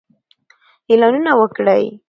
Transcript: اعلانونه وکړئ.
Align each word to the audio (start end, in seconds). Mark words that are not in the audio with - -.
اعلانونه 0.89 1.31
وکړئ. 1.39 1.83